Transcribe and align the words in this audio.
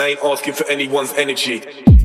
I 0.00 0.08
ain't 0.08 0.20
asking 0.22 0.54
for 0.54 0.64
anyone's 0.66 1.12
energy. 1.14 1.97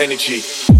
energy. 0.00 0.79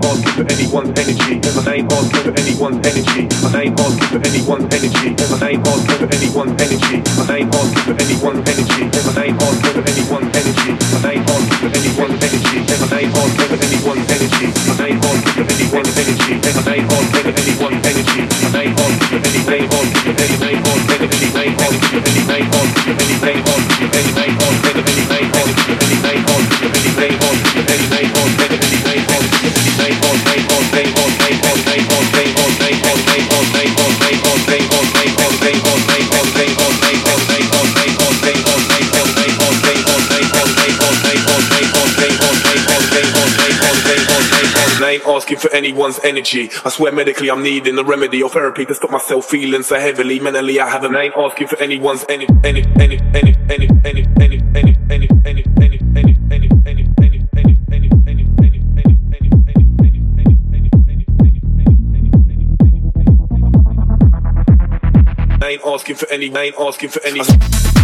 ain't 0.00 0.04
asking 0.04 0.32
for 0.32 0.52
anyone's 0.52 0.98
energy. 0.98 1.40
I 1.60 1.74
ain't 1.74 1.92
asking 1.92 2.22
for 2.24 2.32
anyone's 2.40 2.86
energy. 2.86 3.28
I 3.44 3.62
ain't 3.62 3.80
asking 3.80 4.08
for 4.08 4.20
anyone's 4.24 4.74
energy. 4.74 5.08
I 5.20 5.48
ain't 5.50 5.66
asking 5.66 5.94
for 5.96 6.08
anyone's 6.14 6.60
energy. 6.60 6.96
I 7.20 7.36
ain't 7.36 7.54
asking 7.54 7.84
for 7.84 7.94
anyone's 8.00 8.48
energy. 8.48 8.80
I 8.80 9.24
ain't 9.24 9.42
asking 9.42 9.72
for 9.74 9.82
anyone's 9.90 10.36
energy. 10.40 10.70
I 11.00 11.12
ain't 11.12 11.30
asking 11.30 11.58
for 11.60 11.68
anyone's 11.76 12.16
energy. 12.24 12.58
I 12.80 13.00
ain't 13.00 13.16
asking 13.16 13.48
for 13.50 13.60
anyone's 13.60 14.08
energy. 14.10 14.46
I 14.70 14.88
ain't 14.88 15.04
asking 15.04 15.34
for 15.36 15.44
anyone's 15.52 15.96
energy. 16.00 16.32
I 16.40 16.74
ain't 16.74 16.92
asking 16.92 17.20
for 17.20 17.34
anyone's 17.36 17.86
energy. 17.90 18.20
I 18.40 18.62
ain't 18.64 18.80
asking 18.80 19.20
for 19.20 19.52
anyone's 19.52 19.96
energy. 20.08 20.39
asking 45.30 45.38
for 45.38 45.54
anyone's 45.54 46.00
energy. 46.02 46.50
I 46.64 46.70
swear 46.70 46.92
medically 46.92 47.30
I'm 47.30 47.42
needing 47.42 47.78
a 47.78 47.84
remedy 47.84 48.22
or 48.22 48.30
therapy 48.30 48.64
to 48.66 48.74
stop 48.74 48.90
myself 48.90 49.26
feeling 49.26 49.62
so 49.62 49.78
heavily. 49.78 50.18
Mentally 50.18 50.58
I 50.58 50.68
haven't. 50.68 50.96
I 50.96 51.04
ain't 51.04 51.16
asking 51.16 51.48
for 51.48 51.58
anyone's 51.58 52.04
any 52.08 52.26
any 52.44 52.64
any 52.80 52.98
any 53.14 53.36
any 53.50 53.68
any 53.90 54.06
any. 54.20 54.40
energy, 54.90 55.08
energy. 55.24 55.49
for 66.00 66.10
any 66.10 66.34
I 66.34 66.44
ain't 66.44 66.56
asking 66.58 66.88
for 66.88 67.02
any. 67.04 67.79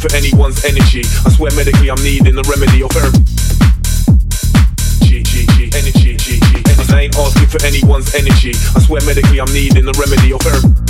for 0.00 0.16
anyone's 0.16 0.64
energy. 0.64 1.02
I 1.26 1.30
swear 1.30 1.50
medically 1.54 1.90
I'm 1.90 2.02
needing 2.02 2.38
a 2.38 2.42
remedy 2.48 2.82
or 2.82 2.88
therapy. 2.88 3.22
G, 5.04 5.22
G, 5.22 5.44
G, 5.44 5.70
energy, 5.76 6.16
G, 6.16 6.40
energy. 6.40 6.92
I 6.92 7.00
ain't 7.02 7.16
asking 7.18 7.48
for 7.48 7.62
anyone's 7.66 8.14
energy. 8.14 8.52
I 8.74 8.80
swear 8.80 9.04
medically 9.04 9.40
I'm 9.40 9.52
needing 9.52 9.86
a 9.86 9.92
remedy 10.00 10.32
or 10.32 10.38
therapy. 10.38 10.89